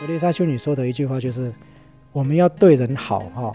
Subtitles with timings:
[0.00, 1.52] 格丽莎修女说的一句话就是：
[2.10, 3.52] 我们要对人好哈，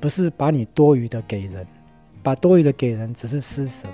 [0.00, 1.66] 不是把你多余的给人，
[2.22, 3.86] 把多余的给人只是施舍。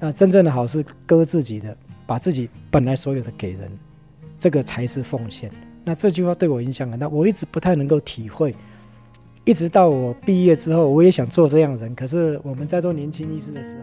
[0.00, 3.70] 那真正的好是割自己的，把自己本来所有的给人，
[4.40, 5.48] 这个才是奉献。
[5.84, 8.52] 那这句话对我影响很大，我一直不太能够体会。
[9.44, 11.94] 一直到我毕业之后，我也想做这样的人。
[11.94, 13.82] 可是我们在做年轻医师的时候，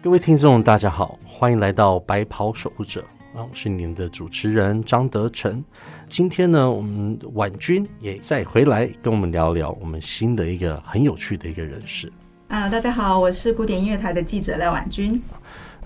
[0.00, 3.04] 各位听众，大家好，欢迎来到白袍守护者
[3.38, 3.46] 啊！
[3.48, 5.62] 我是您的主持人张德成。
[6.08, 12.12] 今天呢，我们婉君也再回来跟我们聊聊我们新的一个很有趣的一个人士。
[12.48, 15.22] 啊，大家好，我是古典音乐台的记者廖婉君。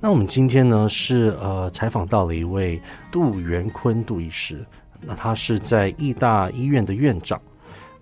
[0.01, 2.81] 那我们今天呢是呃采访到了一位
[3.11, 4.65] 杜元坤杜医师。
[5.03, 7.39] 那他是在义大医院的院长，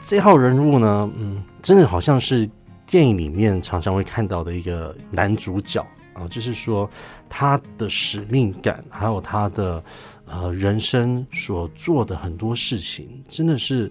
[0.02, 2.48] 这号人物呢，嗯，真的好像是
[2.86, 5.84] 电影里面常常会看到的一个男主角
[6.20, 6.88] 啊，就是说
[7.28, 9.82] 他的使命感，还有他的
[10.26, 13.90] 呃人生所做的很多事情，真的是，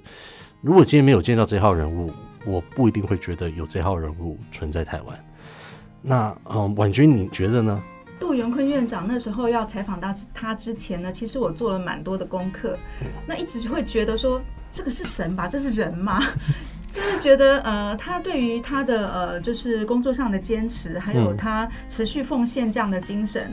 [0.61, 2.11] 如果今天没有见到这号人物，
[2.45, 5.25] 我不一定会觉得有这号人物存在台湾。
[6.01, 7.81] 那嗯，婉君你觉得呢？
[8.19, 12.77] 杜元坤院长那时候要采访到他之前呢，其实我做了蛮多的功课，
[13.25, 16.21] 那一直会觉得说这个是神吧，这是人吗？
[16.91, 23.49] 就是觉得呃，他对于他的呃，就是工作上的坚持，还有他持续奉献这样的精神，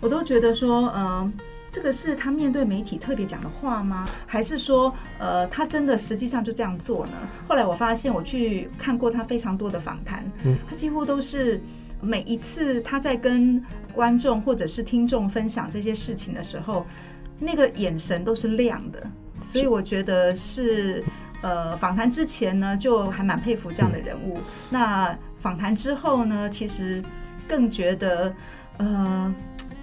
[0.00, 1.32] 我都觉得说，呃，
[1.70, 4.08] 这个是他面对媒体特别讲的话吗？
[4.26, 7.12] 还是说，呃，他真的实际上就这样做呢？
[7.48, 10.26] 后来我发现，我去看过他非常多的访谈，
[10.68, 11.60] 他几乎都是。
[12.02, 13.60] 每一次他在跟
[13.94, 16.86] 观众或者是听众分享这些事情的时候，
[17.38, 19.02] 那个眼神都是亮的，
[19.42, 21.02] 所以我觉得是
[21.42, 24.38] 呃访谈之前呢就还蛮佩服这样的人物。
[24.70, 27.02] 那访谈之后呢，其实
[27.46, 28.34] 更觉得
[28.78, 29.34] 呃，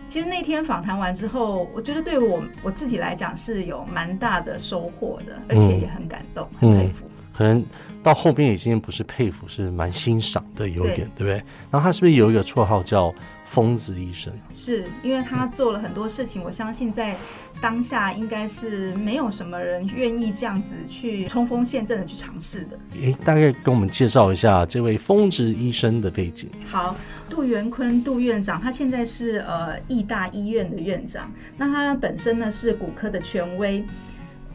[0.08, 7.06] 其实那天访谈完之后，我觉得对我我自己来讲是有蛮大的收获的，而且也很感动，很佩服。
[7.36, 7.66] 可能
[8.03, 11.34] 到后边已经不是佩服，是蛮欣赏的，有点对不对？
[11.72, 13.12] 然后他是不是有一个绰号叫
[13.53, 14.34] “疯子医生”？
[14.52, 17.16] 是因为他做了很多事情，我相信在
[17.62, 22.80] 当下应该是没有什么人愿意这样子去冲锋陷阵的去尝试的。
[23.00, 26.50] 诶，大概跟我们介绍一下这位疯子医生的背景。
[26.68, 26.96] 好，
[27.30, 33.85] 杜元坤杜院长，他现在是呃义大医院的院长，那他本身呢是骨科的权威。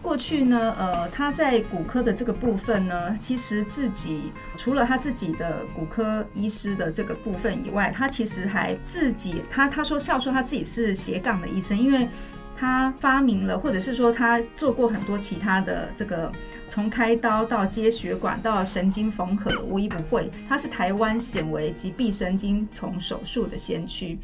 [0.08, 12.08] 过去呢，呃，他在骨科的这个部分呢，其实自己除了他自己的骨科医师的这个部分以外，他其实还自己，他他说笑说他自己是斜杠的医生，因为
[12.56, 16.32] 他发明了，或者是说他做过很多其他的这个，
[16.70, 20.30] 从开刀到接血管到神经缝合，无一不会。
[20.48, 24.18] 他是台湾显微及臂神经丛手术的先驱。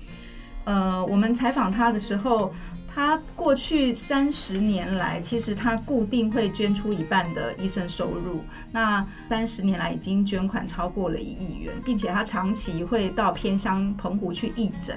[0.65, 2.55] 呃，我们采访他的时候。
[2.95, 8.45] 他过去三十年来，其实他固定会捐出一半的医生收入。
[8.71, 14.97] 那三十年来已经捐款超过了一亿元，并且他长期会到偏乡澎湖去义诊。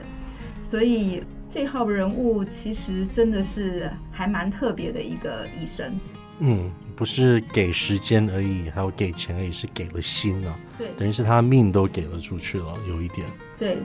[0.63, 5.91] 所以这号人物其实真的是还蛮特别的一个医生。
[6.39, 10.55] 嗯，不是给时间而已，还有给钱而已，是给了心啊。
[10.77, 13.25] 对，等于是他命都给了出去了，有一点。
[13.57, 13.77] 对。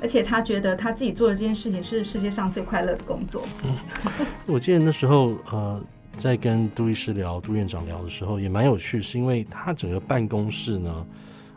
[0.00, 3.42] 而且他觉得他自己做的这件事情是世界上最快乐的工作。
[3.64, 3.76] 嗯，
[4.46, 5.82] 我记得那时候呃，
[6.16, 11.06] 在跟杜医师聊、杜院长聊的时候，也蛮有趣，是因为他整个办公室呢，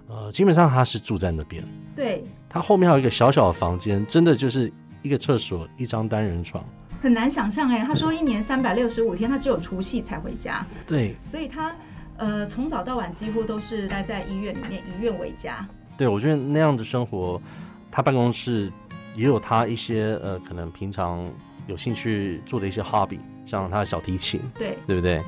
[0.07, 1.63] 呃，基本上他是住在那边。
[1.95, 2.23] 对。
[2.49, 4.71] 他后面还有一个小小的房间，真的就是
[5.01, 6.63] 一个厕所、一张单人床。
[7.01, 10.65] 很难想象哎，他说一年三百六十五天，他只有除夕才回家。
[10.85, 11.15] 对。
[11.23, 11.75] 所以他
[12.17, 15.67] 呃从早到晚几乎都是待在医院里面，以院为家。
[15.97, 17.41] 对，我觉得那样的生活。
[17.95, 18.71] 他办公室
[19.15, 21.29] 也有他一些呃，可能平常
[21.67, 24.75] 有兴趣做的一些 hobby，像他的小提琴，对。
[24.87, 25.21] 对不对？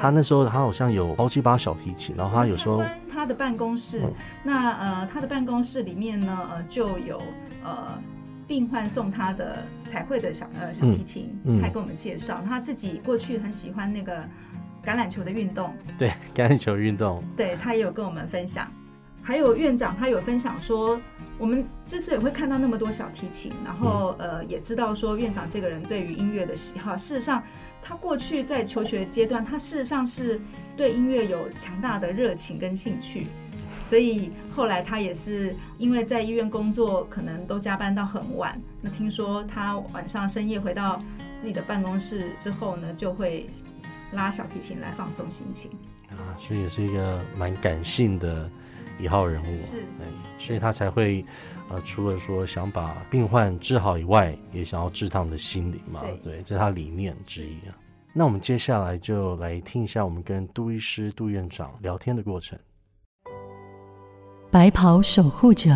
[0.00, 4.00] 他那时候他好像有好几把小提琴，然后他有时候他的办公室，
[4.44, 7.20] 那呃他的办公室里面呢呃就有
[7.64, 8.00] 呃
[8.46, 14.18] 病患送他的彩绘的小呃小提琴，还跟我们介绍他自己过去很喜欢那个
[14.84, 18.66] 橄榄球的运动，对 橄榄球运动，对他也有跟我们分享。
[19.22, 21.00] 还有院长，他有分享说，
[21.38, 26.96] 我们之所以会看到那么多小提琴，然后呃，也知道说院长这个人对于音乐的喜好。
[26.96, 27.40] 事实上，
[27.80, 30.40] 他过去在求学阶段，他事实上是
[30.76, 33.28] 对音乐有强大的热情跟兴趣。
[33.80, 38.60] 所以后来他也是因为在医院工作，可能都加班到很晚。
[38.80, 41.00] 那听说他晚上深夜回到
[41.38, 43.46] 自己的办公室之后呢，就会
[44.12, 45.70] 拉小提琴来放松心情。
[46.10, 48.50] 啊，所以也是一个蛮感性的。
[49.02, 50.06] 一号人物，是对，
[50.38, 51.24] 所以他才会
[51.68, 57.74] 呃，除了说想把病患治好以外，也想要治他们的心灵嘛，对对，这是他理念之一啊。
[58.12, 62.56] 那我们接下来就来听一下我们跟杜医师、杜院长聊天的过程。
[64.52, 65.70] 白袍守护者，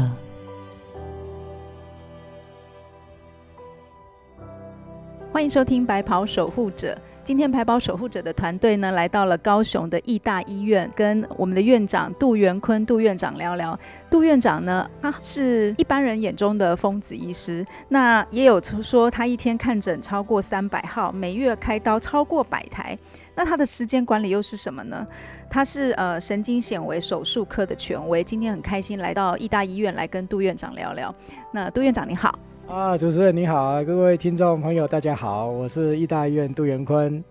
[5.33, 6.95] 欢迎收听《白袍守护者》。
[7.27, 13.77] 今天排保守护者的团队呢，来到了高雄的义大医院，跟我们的院长杜元坤杜院长聊聊。
[14.09, 22.97] 杜院长呢，他是一般人眼中的疯子医师，那也有说他一天看诊超过三百号，每月开刀超过百台。
[23.35, 25.05] 那他的时间管理又是什么呢？
[25.51, 31.13] 他是呃神经显微手术科的权威，今天很开心来到义大医院来跟杜院长聊聊。
[31.51, 32.39] 那杜院长你好。
[32.69, 37.23] 啊，主持人你好啊，各位听众朋友大家好，我是义大医院杜元坤。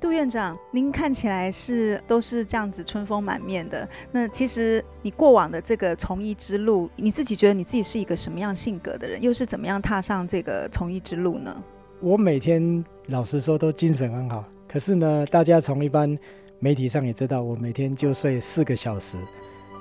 [0.00, 3.86] 杜院长，您看起来是都是这样子春风满面的。
[4.10, 9.22] 那其实你过往的这个从医之路，你自己觉得你自己是一个什么样性格的人？
[9.22, 11.54] 又是怎么样踏上这个从医之路呢？
[12.00, 16.18] 我每天老实说都精神很好，可是呢，大家从一般
[16.60, 19.18] 媒体上也知道，我每天就睡四个小时。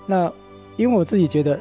[0.06, 0.30] 那
[0.76, 1.58] 因为我自己觉得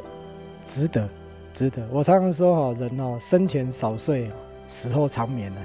[0.64, 1.08] 值得。
[1.56, 1.82] 值得。
[1.90, 4.30] 我常常说哈，人哦，生前少睡，
[4.68, 5.60] 死后长眠呢，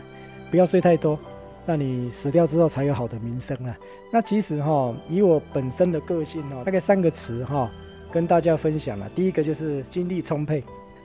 [0.49, 1.19] 不要睡太多，
[1.65, 3.77] 那你死掉之后才有好的名声啊。
[4.09, 7.69] 那其实哈，以我本身的个性哦，大概三个词哈，
[8.09, 9.09] 跟大家分享了。
[9.13, 10.63] 第一个就是精力充沛，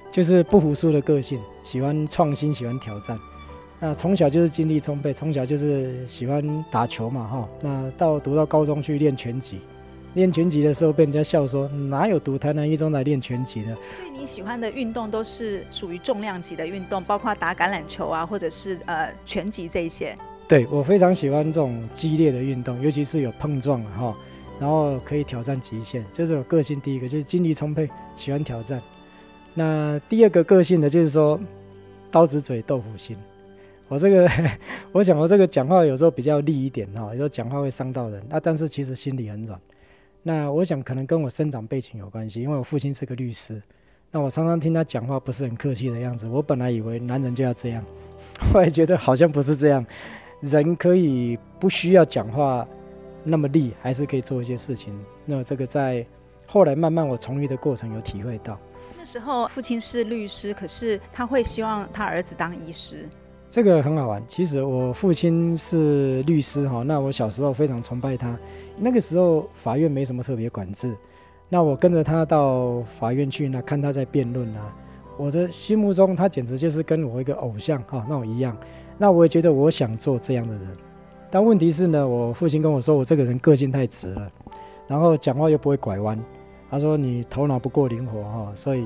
[0.09, 3.19] 就是不服输的个性，喜欢创新，喜欢挑战。
[3.81, 7.49] 那从小就是精力充沛，从小就是喜欢打球嘛哈。
[7.61, 9.61] 那到读到高中去练拳击。
[10.17, 13.75] 练拳击的时候被人家笑说，哪有读台南一中来练拳击的？
[13.75, 20.17] 所以你喜欢的运动都是属于重量级的运动，包括打橄榄球啊，或者是呃拳击这一些。
[20.49, 24.17] 对我非常喜欢这种激烈的运动，尤其是有碰撞哈，
[24.59, 26.81] 然后可以挑战极限，这是我个性。
[26.81, 28.81] 第一个就是精力充沛，喜欢挑战。
[29.53, 31.39] 那第二个个性呢，就是说
[32.11, 33.15] 刀子嘴豆腐心。
[33.87, 34.31] 我这个，
[34.93, 39.61] 我想我这个讲话有时候比较利一点哈，有时候讲话会伤到人，那但是其实心里很软。
[40.28, 43.62] 那我想可能跟我生长背景有关系，因为我父亲是个律师。
[44.11, 46.26] 那我常常听他讲话不是很客气的样子。
[46.26, 47.84] 我本来以为男人就要这样，
[48.52, 49.87] 后来觉得好像不是这样。
[50.40, 52.67] 人可以不需要讲话
[53.23, 54.93] 那么利，还是可以做一些事情。
[55.25, 56.05] 那这个在
[56.44, 58.58] 后来慢慢我从医的过程有体会到。
[58.99, 63.08] 那时候父亲是律师，可是他会希望他儿子当医师。
[63.56, 64.23] 这个很好玩。
[64.29, 68.38] 其实我父亲是律师哈，那我小时候非常崇拜他。
[68.76, 70.94] 那个时候法院没什么特别管制，
[71.49, 74.76] 那我跟着他到法院去，那看他在辩论啊，
[75.17, 78.55] 我的心目中他简直就是跟我一个偶像哈那我一样。
[78.99, 80.69] 那我也觉得我想做这样的人，
[81.31, 84.31] 但问题是呢，我父亲跟我说我这个人个性太直了，
[84.87, 86.23] 然后讲话又不会拐弯。
[86.70, 88.85] 他说你头脑不够灵活哈，所以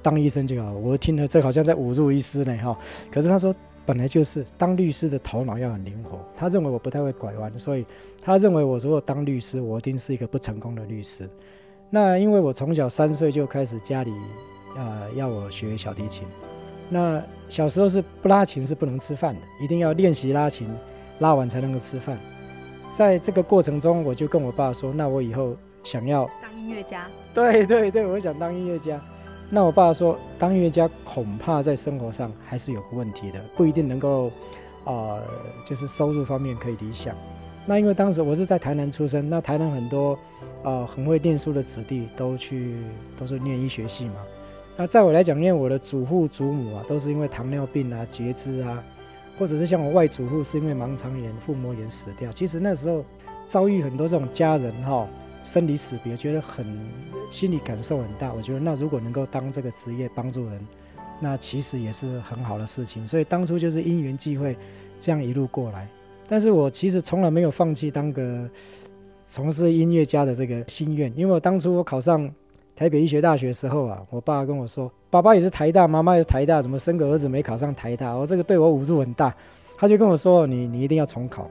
[0.00, 0.72] 当医生就好。
[0.74, 2.78] 我听了这好像在侮辱医师呢哈，
[3.10, 3.52] 可是他说。
[3.86, 7.86] 本来就是当律师的头脑要很灵活，他认为我不太会拐弯，所以
[8.20, 11.30] 他认为我如果当律师，我一定是一个不成功的律师。
[11.88, 14.12] 那因为我从小三岁就开始家里
[14.76, 16.26] 呃要我学小提琴，
[16.90, 20.68] 那小时候是不拉琴是不能吃饭的，一定要练习拉琴，
[21.20, 22.18] 拉完才能够吃饭。
[22.90, 25.54] 在这个过程中，我就跟我爸说，那我以后
[25.84, 27.06] 想要当音乐家。
[27.32, 29.00] 对对对，我想当音乐家。
[29.48, 34.30] 那我爸说，当音乐家恐怕在生活上还是有个问题的，不一定能够，
[34.84, 35.20] 啊，
[35.64, 37.14] 就是收入方面可以理想。
[37.64, 40.18] 那因为当时我是在台南出生，那台南很多，
[40.64, 42.76] 啊，很会念书的子弟都去
[43.16, 44.14] 都是念医学系嘛。
[44.76, 48.82] 那在我来讲，因为我的祖父祖母啊，都是因为糖尿病啊、截肢啊，
[49.38, 52.32] 或者是像我外祖父是因为盲肠炎、腹膜炎死掉。
[52.32, 53.04] 其实那时候
[53.46, 55.06] 遭遇很多这种家人哈。
[55.46, 56.66] 生离死别，觉得很
[57.30, 58.32] 心理感受很大。
[58.34, 60.66] 我觉得那如果能够当这个职业帮助人，
[61.20, 63.06] 那其实也是很好的事情。
[63.06, 64.56] 所以当初就是因缘际会，
[64.98, 65.88] 这样一路过来。
[66.28, 68.50] 但是我其实从来没有放弃当个
[69.28, 72.28] 从事音乐家的这个心愿，因为我当初我考上
[72.74, 78.12] 台北医学大学的时候啊，我爸跟我说，爸爸也是台大，妈妈也是台大，怎么生个儿子没考上台大？
[78.12, 79.32] 我这个对我侮辱很大。
[79.76, 81.48] 他就跟我说，你你一定要重考。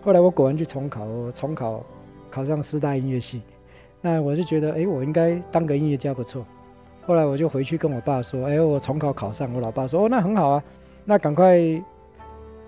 [0.00, 1.84] 后来我果然去重考，我重考。
[2.34, 3.40] 考上师大音乐系，
[4.00, 6.44] 那我就觉得，哎，我应该当个音乐家不错。
[7.06, 9.48] 后来我就回去跟我爸说，哎，我重考考上。
[9.54, 10.64] 我老爸说，哦，那很好啊，
[11.04, 11.60] 那赶快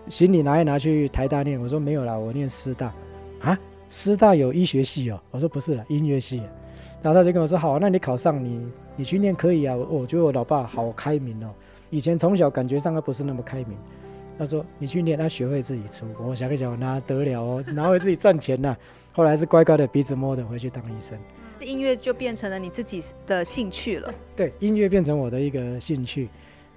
[0.08, 1.60] 行李拿一拿去台大念。
[1.60, 2.94] 我说没有啦，我念师大。
[3.40, 3.58] 啊，
[3.90, 5.20] 师大有医学系哦。
[5.32, 6.40] 我说不是了，音乐系。
[7.02, 9.74] 然后他就跟我说，好，那你考上，你你去念可以啊。
[9.74, 11.50] 我觉得我老爸好开明哦，
[11.90, 13.76] 以前从小感觉上他不是那么开明。
[14.38, 16.06] 他说：“你去练，他学会自己出。
[16.22, 18.76] 我想一想，那得了哦，哪会自己赚钱呢？
[19.12, 21.18] 后来是乖乖的鼻子摸着回去当医生。
[21.60, 24.12] 音乐就变成了你自己的兴趣了。
[24.36, 26.28] 对，音乐变成我的一个兴趣。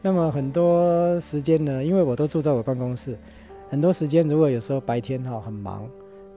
[0.01, 3.17] 那么很多时间呢，因为我都住在我办公室，
[3.69, 5.85] 很多时间如果有时候白天哈很忙，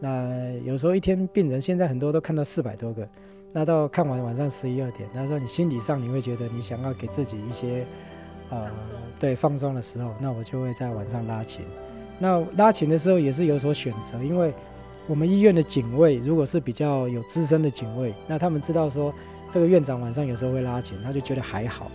[0.00, 3.08] 那有时候一天病人现在很多都看到四百多个，
[3.52, 7.86] 那到看完晚上十一二点，那时候你心理上你会觉得你想要给自己一些
[8.52, 8.70] 呃
[9.18, 11.64] 对放松的时候，那我就会在晚上拉琴。
[12.18, 14.52] 那拉琴的时候也是有所选择，因为
[15.08, 19.12] 我们医院的警卫如果是比较有资深的警卫，那他们知道说
[19.50, 21.90] 这个院长晚上有时候会拉琴，他就觉得还好。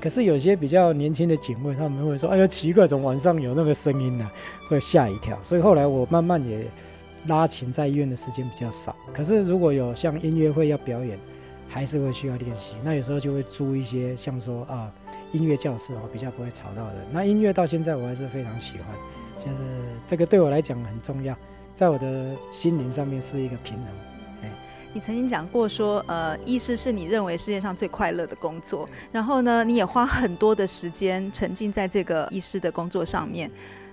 [0.00, 4.26] 可是有些比较年轻的警卫，他们会说：“哎呀，奇怪，怎么晚上有那个声音呢？”
[4.68, 5.38] 会吓一跳。
[5.42, 6.66] 所以后来我慢慢也
[7.26, 8.96] 拉琴，在医院的时间比较少。
[9.12, 11.18] 可是如果有像音乐会要表演，
[11.68, 12.74] 还是会需要练习。
[12.82, 14.90] 那有时候就会租一些像说啊
[15.32, 16.96] 音乐教室哦，比较不会吵到人。
[17.12, 18.86] 那音乐到现在我还是非常喜欢，
[19.36, 19.58] 就是
[20.04, 21.36] 这个对我来讲很重要，
[21.74, 23.86] 在我的心灵上面是一个平衡。
[24.92, 28.88] 你曾经讲过说，呃，医师是你认为世界上最快乐的工作。
[29.12, 33.48] 然后呢，你也花很多的时间沉浸在这个医师的工作上面。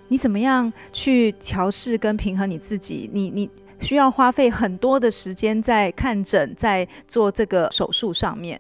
[0.08, 3.08] 你怎么样去调试跟平衡你自己？
[3.14, 3.48] 你你
[3.80, 8.60] 需要花费很多的时间在看诊，在做这个手术上面。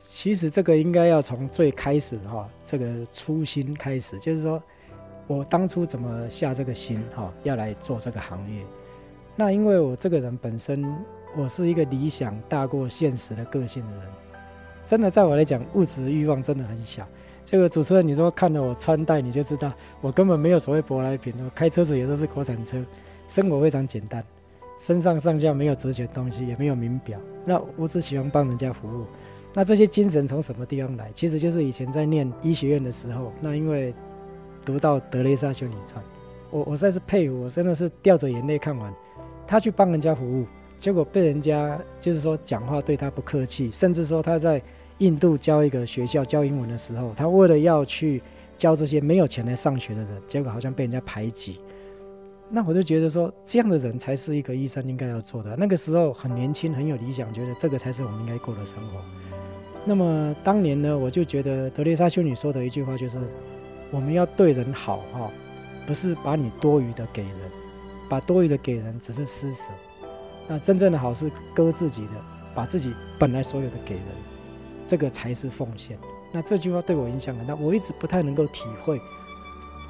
[0.00, 4.62] 其实这个应该要从最开始哈，这个初心开始，就是说
[5.26, 8.62] 我当初怎么下这个心哈，要来做这个行业。
[9.34, 10.84] 那因为我这个人本身。
[11.36, 14.06] 我是一个理想大过现实的个性的人，
[14.86, 17.06] 真的，在我来讲，物质欲望真的很小。
[17.44, 21.34] 这个主持人，你说看了我穿戴，你就知道我根本没有所谓舶来品。
[21.44, 22.82] 我开车子也都是国产车，
[23.28, 24.24] 生活非常简单，
[24.78, 27.20] 身上上下没有值钱东西，也没有名表。
[27.44, 29.04] 那我只喜欢帮人家服务。
[29.58, 31.10] 那这些精神从什么地方来？
[31.12, 33.92] 其实就是以前在念医学院的时候，那因为
[34.64, 36.00] 读到德雷莎修女传，
[36.48, 38.94] 我我实在是佩服，我真的是掉着眼泪看完，
[39.48, 40.46] 他去帮人家服务。
[40.76, 44.62] 结果被人家就是说讲话对他不客气，甚至说他在
[44.98, 48.22] 印度教一个学校教英文的时候，他为了要去
[48.54, 51.58] 教这些没有钱来上学的人，结果好像被人家排挤。
[52.48, 55.56] 那我就觉得说，这样的人才是一个医生应该要做的。
[55.56, 59.00] 那个时候很年轻，很有理想，觉得这个才是我们应该过的生活。
[59.88, 63.18] 那么当年呢，我就觉得德蕾莎修女说的一句话就是：
[63.90, 65.30] 我们要对人好哈，
[65.86, 67.40] 不是把你多余的给人，
[68.06, 69.70] 把多余的给人只是施舍。
[70.46, 72.12] 那真正的好是割自己的，
[72.54, 74.04] 把自己本来所有的给人，
[74.86, 75.98] 这个才是奉献。
[76.30, 79.00] 那这句话对我影响很大，我一直不太能够体会。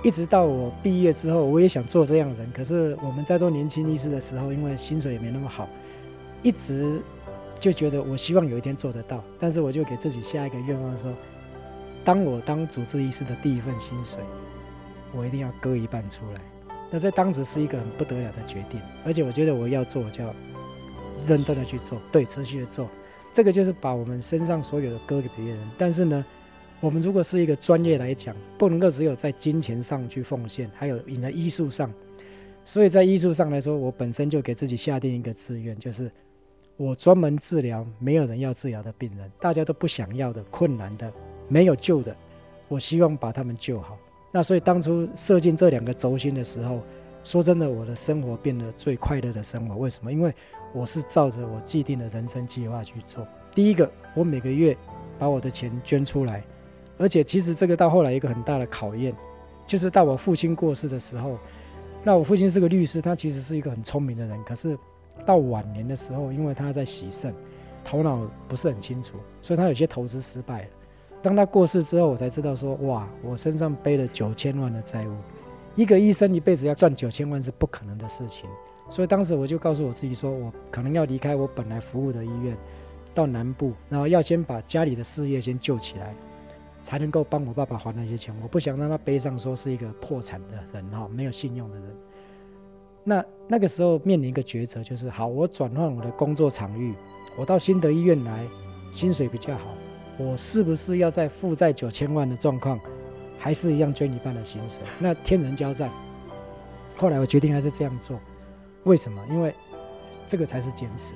[0.04, 2.48] 一直到我毕业之后，我也想做这样人。
[2.52, 5.68] 可是我们在做年轻医师的时候，因为薪水也没那么好，
[6.40, 7.02] 一直
[7.60, 9.22] 就觉得我希望有一天做得到。
[9.38, 11.12] 但是我就给自己下一个愿望说，
[12.04, 14.20] 当我当主治医师的第一份薪水，
[15.14, 16.40] 我一定要割一半出来。
[16.90, 20.34] 那在当时是一个很不得了的决定，而且我觉得我要做，就要
[21.26, 22.88] 认真的去做，对，持续的做。
[23.30, 25.58] 这个就是把我们身上所有的割给别人。
[25.76, 26.24] 但是呢，
[26.80, 31.92] 我们如果是一个专业来讲，不能够只有在金钱上去奉献，还有你的艺术上。
[32.64, 36.10] 所以在艺术上来说，我本身就给自己下定一个志愿，就是
[36.78, 41.12] 我专门治疗没有人要治疗的病人，大家都不想要的、困难的、
[41.48, 42.16] 没有救的，
[42.68, 43.98] 我希望把他们救好。
[44.30, 46.80] 那所以当初设进这两个轴心的时候，
[47.24, 49.76] 说真的，我的生活变得最快乐的生活。
[49.76, 50.12] 为什么？
[50.12, 50.32] 因为
[50.72, 53.26] 我是照着我既定的人生计划去做。
[53.50, 54.76] 第一个，我每个月
[55.18, 56.44] 把我的钱捐出来，
[56.96, 59.12] 而且其实这个到后来一个很大的考验，
[59.66, 61.38] 就是到我父亲过世的时候，
[62.04, 64.78] 那我父亲是个律师，他其实是一个很聪明的人，可是
[65.24, 67.34] 到晚年的时候，因为他在洗肾，
[67.84, 70.68] 头脑不是很清楚，所以他有些投资失败了。
[71.22, 75.12] 当他过世之后，我才知道说，哇，我身上背了九千万的债务。
[75.74, 78.48] 一个医生一辈子要赚九千万是不可能的事情，
[78.88, 82.56] 所以当时我就告诉我自己说，我可能要离开我本来服务的医院，
[83.14, 86.14] 到南部，然后要先把家里的事业先救起来，
[86.80, 88.34] 才能够帮我爸爸还那些钱。
[88.42, 91.96] 我不想让他背上说是一个破产的人哈，没有信用的人。
[93.04, 96.94] 那那个时候面临一个抉择，就是好，我转换我的工作场域，
[97.36, 98.46] 我到新德医院来，
[98.92, 99.74] 薪水比较好。
[100.18, 102.78] 我是不是要在负债九千万的状况，
[103.38, 104.82] 还是一样捐一半的薪水？
[104.98, 105.90] 那天人交战。
[106.96, 108.18] 后来我决定还是这样做，
[108.82, 109.24] 为什么？
[109.30, 109.54] 因为
[110.26, 111.12] 这个才是坚持。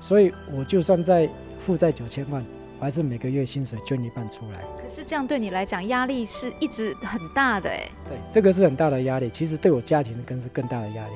[0.00, 1.28] 所以我就算在
[1.58, 2.44] 负债九千万，
[2.82, 4.60] 我还是每个月薪水捐一半出来。
[4.82, 7.88] 可是这样对你来讲压力是一直很大的哎。
[8.08, 9.30] 对，这个是很大的压力。
[9.30, 11.14] 其实对我家庭更是更大的压力。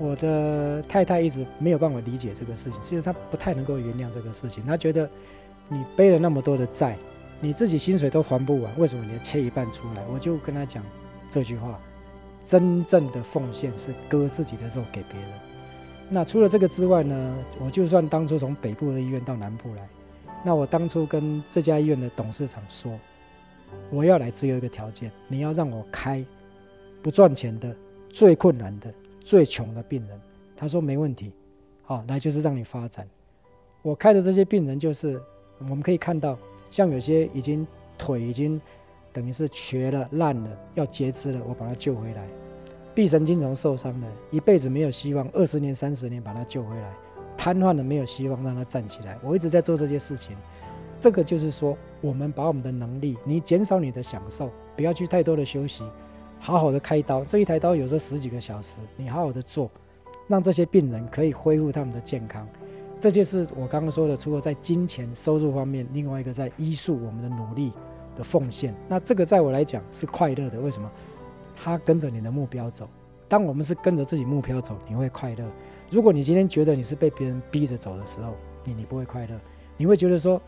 [0.00, 5.08] 我的太太一直没有办法理解这个事情，其实她不太能够原谅这个事情，她觉得。
[5.68, 6.96] 你背了那么多的债，
[7.40, 10.02] 你自己薪水都还不完，为什么你要切一半出来？
[10.12, 10.80] 我就跟她讲
[11.28, 11.76] 这句话：
[12.40, 15.30] 真正的奉献是割自己的肉给别人。
[16.08, 19.88] 那除了这个之外呢，我就算当初从北部的医院到南部来，
[20.44, 22.98] 那我当初跟这家医院的董事长说，
[23.90, 26.24] 我要来只有一个条件，你要让我开
[27.02, 27.74] 不赚钱的、
[28.10, 30.20] 最困难的、最穷的病人。
[30.56, 31.32] 他说没问题，
[31.82, 33.08] 好，来就是让你发展。
[33.82, 35.20] 我开的这些病人就是
[35.58, 36.38] 我们可以看到，
[36.70, 37.66] 像有些已经
[37.98, 38.60] 腿已经
[39.12, 42.26] 等于是瘸了、烂了，要截肢了，我把他救回来。
[42.94, 46.94] 臂神经丛受伤了，一辈子没有希望，二十年、三十年把他救回来，
[47.36, 49.18] 瘫痪了没有希望，让他站起来。
[49.22, 50.36] 我一直在做这些事情，
[50.98, 55.84] 这个就是说，我们把我们的能力，你减少你的享受，不要去太多的休息，
[56.40, 57.24] 好好的开刀。
[57.24, 59.70] 这一台刀有时候十几个小时，你好好的做，
[60.26, 62.46] 让这些病人可以恢复他们的健康。
[62.98, 67.72] 这就是我刚刚说的，除了在金钱收入方面，另外一个在医术我们的努力
[68.16, 68.74] 的奉献。
[68.88, 70.90] 那这个在我来讲是快乐的，为什么？
[71.54, 72.88] 他跟着你的目标走，
[73.28, 75.44] 当我们是跟着自己目标走，你会快乐。
[75.90, 79.40] 如果你今天觉得你是被别人逼着走的时候，你你不会快乐，
[79.76, 80.40] 你会觉得说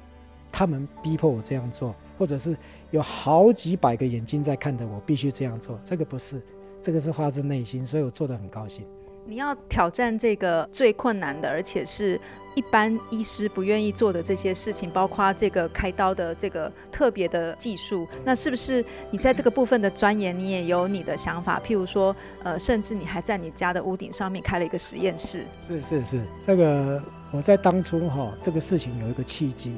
[0.51, 2.57] 他们逼迫我这样做，或者是
[2.91, 6.43] 有好几百个眼睛在看着我必须这样做，这个不是，
[6.81, 8.85] 这个是发自内心，所以我做得很高兴。
[9.25, 12.21] 你要挑战这个最困难的，而且是。
[12.59, 21.63] 一般医师不愿意做的这些事情，包括这个开刀的这个特别的技术，那是不是你在这个部分的钻研，你也有你的想法？
[21.65, 25.47] 譬如说，呃，甚至你还在你家的屋顶上面开了一个实验室。
[25.61, 27.01] 是是是，这个
[27.31, 29.77] 我在当初哈，这个事情有一个契机。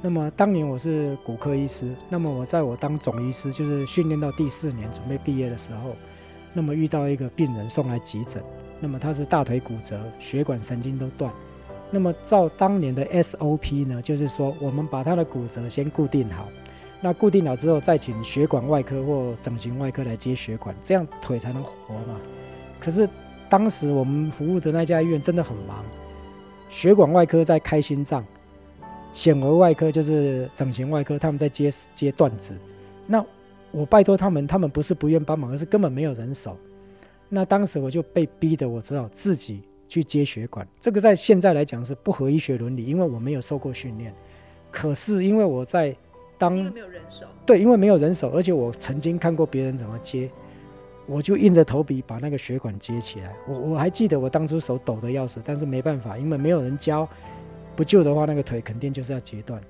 [0.00, 5.96] 那么当年我是骨科医师，那么我在我当总医师，就是训练到第四年准备毕业的时候，
[6.52, 8.40] 那么遇到一个病人送来急诊，
[8.78, 11.32] 那么他是大腿骨折，血管神经都断。
[11.90, 16.48] 那么照当年的 SOP 呢，就是说我们把他的骨折先固定好，
[17.00, 22.20] 那固定好之后再请血管外科或整形外科来接血管，这样腿才能活嘛。
[22.80, 23.08] 可是
[23.48, 25.84] 当时我们服务的那家医院真的很忙，
[26.68, 28.24] 血管外科在开心脏，
[29.12, 32.56] 显微外科就是整形外科，他们在接接断子。
[33.06, 33.24] 那
[33.70, 36.56] 我拜托他们，他们不是不愿帮忙，而是根本没有人手。
[37.28, 39.62] 那当时我就被逼的，我只好自己。
[39.86, 44.14] 去接血管，这个在现在来讲是不合医学伦理，因为我没有受过训练。
[44.70, 45.94] 可是因为我在
[46.36, 50.28] 当没有人手，对，因为没有人手，而且我曾经看过别人怎么接，
[51.06, 53.32] 我就硬着头皮把那个血管接起来。
[53.46, 57.08] 我我还记得我当初手抖得要死，但是没办法，因为没有人教，
[57.76, 59.60] 不救的话那个腿肯定就是要截断。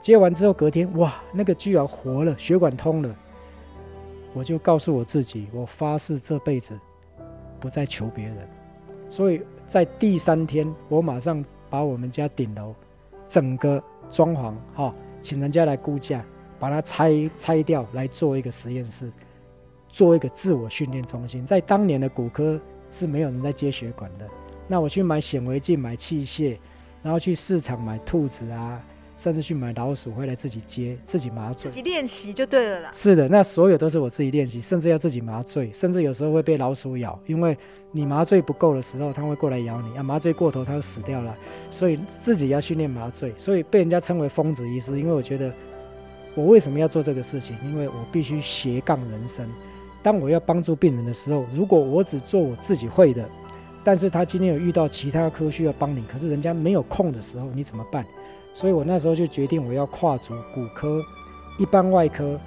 [0.00, 3.14] 接完之后隔天，哇，那个居然活了，血管通了，
[4.32, 6.78] 我就告诉我自己，我发誓这辈子
[7.60, 8.36] 不再求别人。
[9.10, 12.74] 所以在第三天，我马上把我们家顶楼
[13.26, 16.24] 整个装潢哈，请人家来估价，
[16.58, 19.12] 把它拆拆掉来做一个实验室，
[19.88, 21.44] 做一个自我训练中心。
[21.44, 22.58] 在当年的骨科
[22.90, 24.26] 是没有人在接血管的，
[24.66, 26.56] 那我去买显微镜、买器械，
[27.02, 28.80] 然后去市场买兔子啊。
[29.20, 32.90] 甚至去买老鼠回来自己接，自己麻醉，自己练习就对了啦。
[32.94, 37.54] 是的，那所有都是我自己练习，甚至要自己麻醉，甚至有时候会被老鼠咬，因为
[37.92, 40.02] 你麻醉不够的时候，它会过来咬你啊。
[40.02, 41.36] 麻醉过头，它就死掉了。
[41.70, 44.98] 所以自己要训练麻醉，所以被人家称为疯子医师。
[44.98, 45.52] 因为我觉得，
[46.34, 47.54] 我为什么要做这个事情？
[47.62, 49.46] 因为我必须斜杠人生。
[50.02, 53.28] 当我要帮助病人的时候，如果我只做我自己会的，
[53.84, 58.02] 但是他今天有遇到其他科需要帮你，可是人家没有空的时候，你怎么办？
[58.52, 61.00] 所以我那时候就决定，我要跨足骨科、
[61.58, 62.38] 一般外科、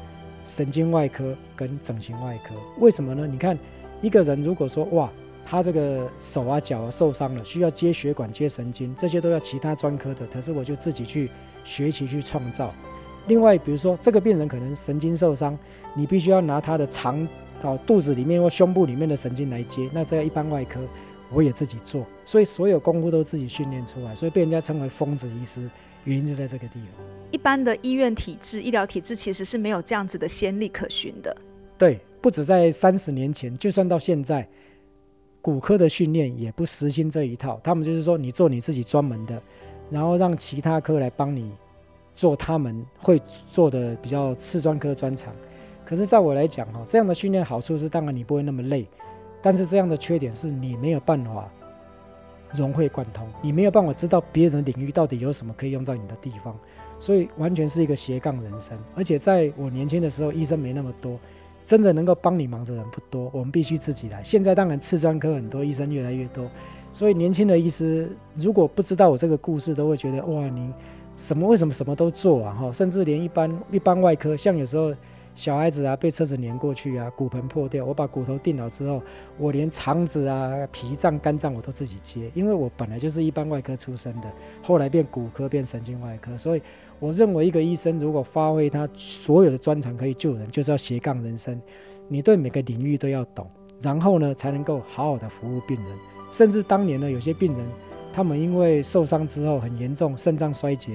[0.45, 2.53] 神经外科跟整形外科。
[2.79, 3.25] 为什么呢？
[3.25, 3.57] 你看，
[4.01, 5.09] 一个人如果说哇，
[5.45, 10.27] 他这个手啊、脚啊受伤了，需要接血管、接神经，这些都要其他专科的。
[10.27, 11.29] 可是我就自己去
[11.63, 12.73] 学习去创造。
[13.27, 15.57] 另外，比如说这个病人可能神经受伤，
[15.95, 17.25] 你必须要拿他的肠、
[17.61, 20.81] 哦肚子里面或胸部里面的神经来接，那这个一般外科
[21.31, 22.05] 我也自己做。
[22.25, 25.69] 所以所有功夫都自己训练出来，所以被人家称为疯子医师。
[26.05, 27.05] 原因就在这个地方。
[27.31, 31.35] 一般的医院体制、医疗体制其实是没有这样子的先例可循的。
[31.77, 34.47] 对，不止在三十年前，就算到现在，
[35.41, 37.59] 骨科的训练也不实行这一套。
[37.63, 39.41] 他们就是说，你做你自己专门的，
[39.89, 41.51] 然后让其他科来帮你
[42.13, 45.33] 做他们会做的比较次专科专长。
[45.85, 48.87] 可是，在我来讲，哈，这样的训练好处是，当然你不会那么累，
[49.41, 51.51] 但是这样的缺点是你没有办法。
[52.53, 56.55] 融会贯通，你没有办法知道别人的领域到底有什么可以用在你的地方，
[56.99, 58.77] 所以完全是一个斜杠人生。
[58.95, 61.19] 而且在我年轻的时候，医生没那么多，
[61.63, 64.21] 真的能够帮你忙的人不多，我们必须自己来。
[64.21, 66.49] 现在当然次专科很多，医生越来越多，
[66.91, 70.71] 所以年轻的医师如果不知道我这个故事，都会觉得哇，你
[71.15, 72.53] 什么为什么什么都做啊？
[72.53, 74.93] 哈，甚至连一般一般外科，像有时候
[75.35, 79.01] 小孩子啊被车子碾过去啊，骨盆破掉，我把骨头定好之后，
[79.37, 86.61] 我连肠子啊、脾脏、肝脏我都自己接，因为我本来就是一般外科出身的，后来变骨科变神经外科，所以
[86.99, 91.59] 我认为一个医生如果发挥他所有的专长可以救人，就是要斜杠人生，
[92.07, 93.49] 你对每个领域都要懂，
[93.81, 95.97] 然后呢才能够好好的服务病人，
[96.29, 97.65] 甚至当年呢有些病人，
[98.13, 100.91] 他们因为受伤之后很严重，肾脏衰竭，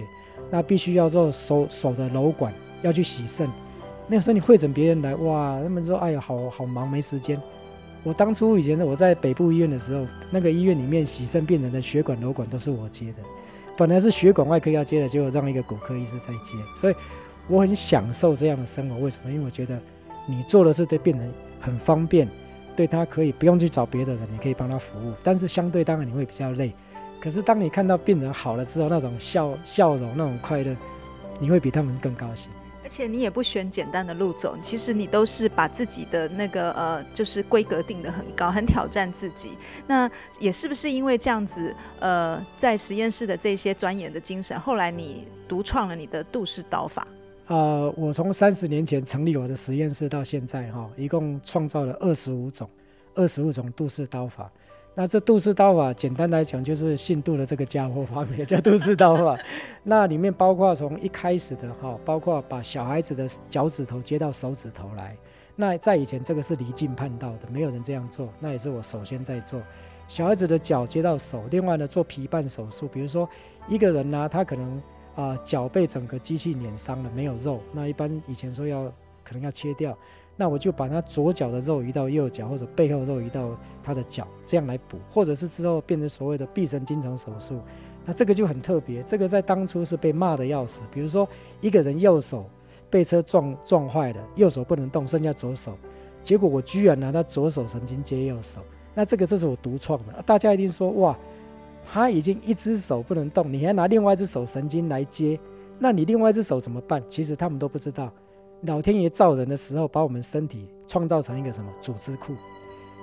[0.48, 3.51] 那必须要做手手的瘘管要去洗肾。
[4.09, 7.40] 那个时候你会诊别人来，哇，他们说，哎呀，好好忙，没时间。
[8.03, 13.18] 我当初以前呢，我在北部医院的时候，那个医院里面洗肾病人的血管、瘘管都是我接的。
[13.77, 16.55] 本来是血管外科要接的，结果让一个骨科医师在接。
[16.75, 16.94] 所以
[17.49, 18.97] 我很享受这样的生活。
[18.99, 19.31] 为什么？
[19.31, 19.79] 因为我觉得
[20.27, 22.27] 你做的是对病人很方便，
[22.75, 25.12] 对他可以不用去找别的人，你可以帮他服务。
[25.23, 26.73] 但是相对当然你会比较累。
[27.21, 30.75] 可是当你看到病人好了之后，那种笑笑容、那种快乐，
[31.40, 32.51] 你会比他们更高兴。
[32.88, 39.59] 而且你也不选简单的路走，其实你都是把自己的那个呃，就是规格定得很高，很挑战自己。
[39.87, 47.07] 那也是不是因为这样子，呃，在实验室的这些钻研的精神，后来你独创了你的杜氏刀法？
[47.48, 52.66] 呃，我从三十年前成立我的实验室到现在哈，一共创造了二十五种、
[53.14, 54.51] 二十五种杜氏刀法。
[54.94, 59.38] 那这杜氏刀法，简单来讲就是姓杜的这个家伙发明的，叫杜氏刀法。
[59.90, 65.16] 那里面包括从一开始的哈，包括把小孩子的脚趾头接到手指头来。
[65.57, 68.29] 那在以前这个是离经叛道的，没有人这样做。
[68.38, 69.59] 那也是我首先在做，
[70.07, 71.42] 小孩子的脚接到手。
[71.51, 73.27] 另外呢，做皮瓣手术，比如说
[73.66, 74.83] 一个人呢，他可能
[75.16, 77.59] 啊脚被整个机器碾伤了，没有肉。
[77.72, 78.92] 那一般以前说要
[79.24, 79.96] 可能要切掉。
[80.37, 87.59] 那我就把他左脚的肉移到右脚，或者背后肉移到他的脚，这样来补，或者是之后变成所谓的臂神经丛手术。
[88.09, 90.81] 那这个就很特别，这个在当初是被骂的要死。
[90.90, 91.29] 比如说
[91.61, 92.49] 一个人右手
[92.88, 95.77] 被车撞撞坏了，右手不能动，剩下左手，
[96.23, 98.61] 结果我居然拿他左手神经接右手。
[98.94, 101.18] 那这个这是我独创的，大家一定说哇，
[101.85, 105.38] 他已经一只手不能动，你还拿另外一只手神经来接，
[105.79, 107.03] 那你另外一只手怎么办？
[107.11, 108.11] 其实他们都不知道。
[108.62, 112.33] 老天爷造人的时候，把我们身体创造成一个什么组织库？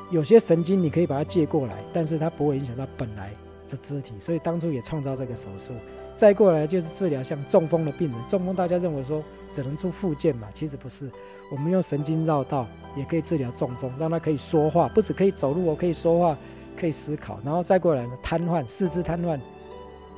[0.09, 3.31] 有些神经你可以把它借过来，但是它不会影响到本来
[3.69, 5.73] 的肢体，所以当初也创造这个手术。
[6.15, 11.09] 再过来就是治疗像中风的病人，中风大家认为说只能做复健嘛，其实不是。
[11.51, 16.37] 我们用神经绕道也可以治疗中风，让他可以说话，不止可以走路，我可以说话，
[16.75, 17.39] 可以思考。
[17.43, 19.39] 然后再过来呢，瘫痪，四肢瘫痪。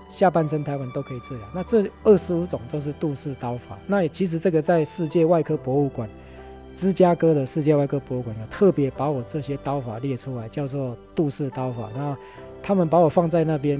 [0.09, 3.77] 下半身瘫痪都可以治疗，那这二十五种都是杜氏刀法。
[3.87, 6.09] 那其实这个在世界外科博物馆，
[6.73, 11.89] 芝加哥的世界外科博物馆有特别把我这些刀法列出来，叫做杜氏刀法。
[11.93, 12.17] 那
[12.61, 13.79] 他们把我放在那边，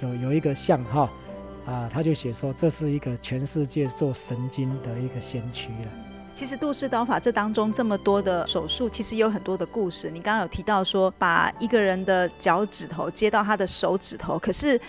[0.00, 1.10] 有有一个像哈
[1.66, 5.90] 啊，他就写说这是一个全世界做神经的一个先驱了。
[6.34, 10.10] 其实杜氏刀法这当中这么多的手术，其实有很多的故事。
[10.10, 14.80] 你刚刚有提到说，把一个人的脚趾头接到他的手指头，可是。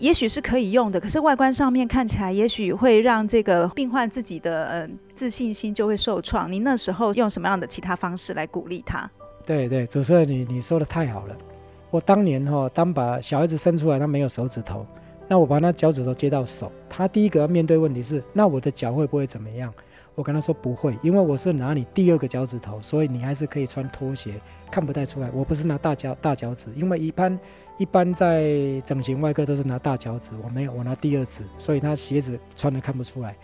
[0.00, 6.50] 也许是可以用的，可是外观上面看起来，也许会让这个病患自己的嗯自信心就会受创。
[6.50, 9.08] 你那时候用什么样的其他方式来鼓励他？
[9.46, 11.36] 对对，主持人你你说的太好了。
[11.94, 14.84] 我当年哈，当把小孩子生出来，他没有手指头，
[15.28, 19.72] 那我把他脚趾头接到手，他第一个要面对问题是，那我的脚会不会怎么样？
[20.16, 24.34] 我跟他说不会，因为我是拿你第二个脚趾头，所以你还是可以穿拖鞋，
[24.72, 25.30] 看不太出来。
[25.32, 27.38] 我不是拿大脚大脚趾，因为一般。
[27.76, 33.34] 一般在整形外科都是拿大脚趾，我没有，我拿第二指，所以他鞋子穿的看不出来。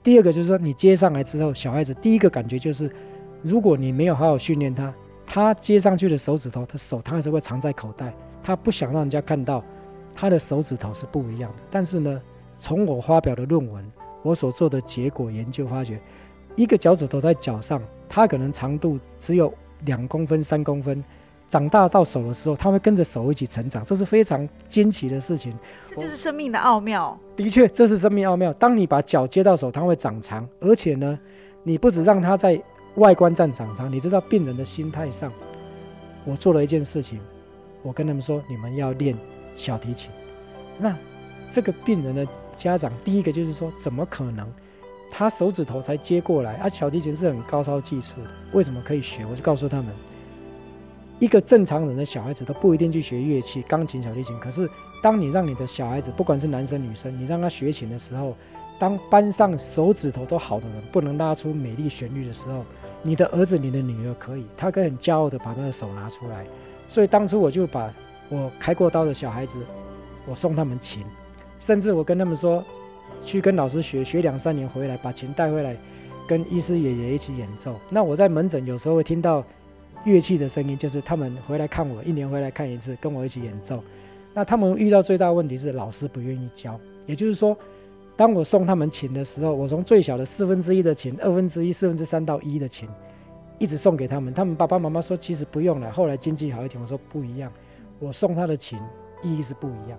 [0.00, 2.88] 第二个就是说，你接上来之后，小孩子第一个感觉就是，
[3.42, 4.94] 如果你没有好好训练他，
[5.32, 8.12] 他接上去的手指头，他手他还是会藏在口袋，
[8.42, 9.62] 他不想让人家看到
[10.12, 11.62] 他的手指头是不一样的。
[11.70, 12.20] 但是呢，
[12.58, 13.92] 从我发表的论文，
[14.24, 16.00] 我所做的结果研究发觉，
[16.56, 21.02] 一个脚趾头在脚上，它可能长度只有两公分、三公分。
[21.46, 25.56] 长大到手的时候，它会跟着手一起成长，这是非常惊奇的事情。
[25.86, 27.16] 这就是生命的奥妙。
[27.36, 28.52] 的确，这是生命奥妙。
[28.54, 31.16] 当你把脚接到手，它会长长，而且呢，
[31.62, 32.60] 你不止让它在
[32.96, 35.32] 外观上长长，你知道病人的心态上，
[36.24, 37.20] 我做了一件事情，
[37.82, 39.16] 我跟他们说，你们要练
[39.56, 40.10] 小提琴。
[40.78, 40.96] 那
[41.48, 44.46] 这个病人的家长，第一个就是说，怎么可能？
[45.12, 49.26] 他手指头才接过来，而小提琴是很高超技术的，为什么可以学？
[49.26, 49.86] 我就告诉他们。
[51.18, 54.38] 一个正常人的小孩子都不一定去学乐器，钢琴、小提琴。
[54.38, 54.70] 可是，
[55.02, 58.34] 当你让你的小孩子，不管是男生女生，你让他学琴的时候，
[58.80, 62.64] 当班上手指头都好的人不能拉出美丽旋律的时候，
[63.02, 66.46] 你的儿子、你的女儿可以，他可以很骄傲的把他的手拿出来。
[66.88, 67.92] 所以当初我就把
[68.30, 69.58] 我开过刀的小孩子，
[70.26, 71.04] 我送他们琴，
[71.58, 72.64] 甚至我跟他们说，
[73.22, 75.76] 去跟老师学，学两三年回来，把琴带回来。
[76.26, 77.74] 跟医师爷爷一起演奏。
[77.88, 79.44] 那我在门诊有时候会听到
[80.04, 83.82] 乐器的声音，就是他们回来看我，一年回来看一次，跟我一起演奏。
[84.32, 87.56] 那他们遇到最大问题是老师不愿意教，也就是说，
[88.20, 92.86] 当我送他们琴的时候，我从最小的四分之一的琴、二分之一、四分之三到一的琴，
[93.58, 94.34] 一直送给他们。
[94.34, 97.50] 他们爸爸妈妈说其实不用了，后来经济好一点，我说不一样，
[97.98, 98.78] 我送他的琴
[99.22, 99.98] 意义是不一样。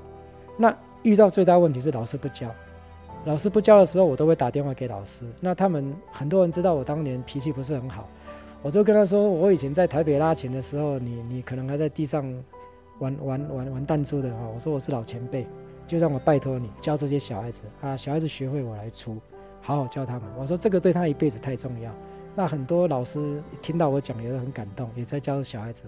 [0.56, 2.48] 那遇到最大问题是老师不教，
[3.26, 5.26] 老师不教的时候，我都会打电话给老师。
[5.40, 8.08] 那他们很多人知道我当年脾气不是很好，
[8.62, 12.24] 我就跟他说，我以前在台北拉琴的时候，你你可能还在地上。
[13.00, 15.48] 玩玩玩玩弹珠的哈，我说我是老前辈，
[15.92, 19.18] 就让我拜托你教这些小孩子啊，小孩子学会我来出，
[19.60, 20.24] 好好教他们。
[20.40, 21.92] 我说这个对他一辈子太重要。
[22.34, 25.84] 那很多老师听到我讲也是很感动，也在教小孩子。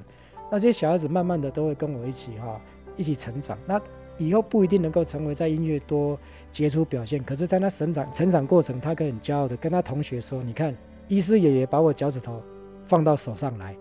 [0.51, 2.59] 那些小孩子慢慢的都会跟我一起哈，
[2.97, 3.57] 一起成长。
[3.65, 3.81] 那
[4.17, 6.19] 以后不一定能够成为在音乐多
[6.51, 10.75] 杰出表现，可是在他成长成长过程，他可以很骄傲的跟他同学说：“你看，
[11.07, 12.41] 医师爷爷把我脚趾头
[12.85, 13.73] 放到手上来。”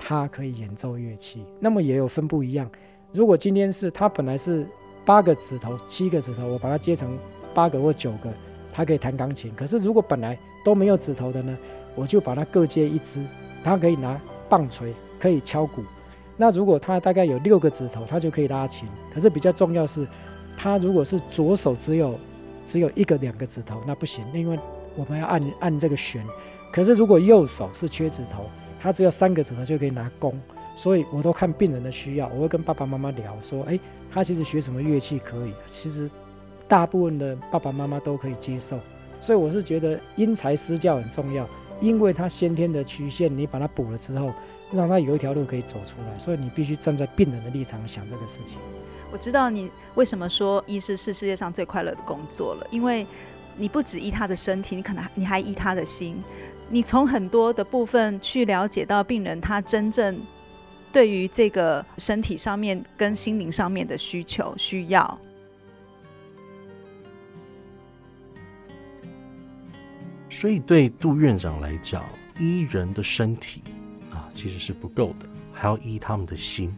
[0.00, 2.70] 他可以演奏乐器，那么也有分不一样。
[3.12, 4.66] 如果今天是他本来是
[5.08, 7.18] 八个指头、七个指头，我把它接成
[7.54, 8.30] 八个或九个，
[8.70, 9.50] 他可以弹钢琴。
[9.56, 11.56] 可是如果本来都没有指头的呢，
[11.94, 13.24] 我就把它各接一支，
[13.64, 15.82] 他可以拿棒槌，可以敲鼓。
[16.36, 18.86] 那如果他大概有六个指头，他就可以拉琴。
[19.14, 20.06] 可是比较重要是，
[20.58, 22.20] 他如果是左手只有
[22.66, 24.58] 只有一个两个指头，那不行，因为
[24.94, 26.22] 我们要按按这个弦。
[26.70, 28.44] 可是如果右手是缺指头。
[28.80, 30.40] 他只有三个指头就可以拿弓，
[30.78, 33.76] 所以我都看病人的需要，我会跟爸爸妈妈聊说，哎，
[34.12, 35.52] 他其实学什么乐器可以？
[35.66, 36.08] 其实
[36.68, 38.78] 大部分的爸爸妈妈都可以接受，
[39.20, 41.44] 所以我是觉得因材施教很重要，
[41.80, 44.32] 因为他先天的曲线，你把它补了之后，
[44.70, 48.60] 让他有一条路可以走出来，所以你必须站在病人的立场想这个事情。
[49.10, 53.04] 我知道你为什么说医师是世界上最快乐的工作了，因为
[53.56, 56.22] 你不只医他的身体，你可能你还医他的心。
[56.70, 60.20] 你从很多的部分去了解到病人他真正
[60.92, 65.18] 对于这个身体上面跟心灵上面的需求需要，
[70.30, 72.04] 所以对杜院长来讲，
[72.38, 73.62] 医人的身体
[74.10, 76.74] 啊其实是不够的，还要医他们的心。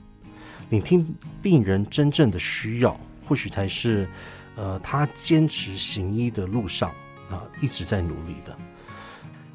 [0.71, 4.09] 聆听病人真正的需要，或许才是
[4.57, 6.91] 呃他坚持行医的路上
[7.31, 8.57] 啊一直在努力的。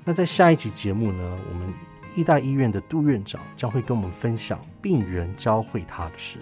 [0.04, 1.74] 那在下一集节目呢，我们
[2.16, 6.40] 医大医院的杜院长将会跟我们分享病人教会他的事，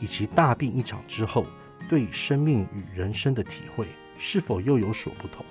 [0.00, 1.44] 以及大病一场之后
[1.88, 3.86] 对生命与人生的体会
[4.16, 5.44] 是否又有所不同。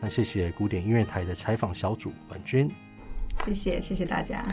[0.00, 2.70] 那谢谢古典音乐台的采访小组婉君，
[3.46, 4.44] 谢谢谢谢大家。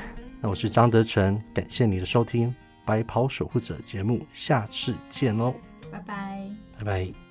[0.41, 2.49] 那我是张德成，感谢你的收听
[2.83, 5.53] 《白袍守护者》节目，下次见喽，
[5.91, 6.49] 拜拜，
[6.79, 7.24] 拜拜。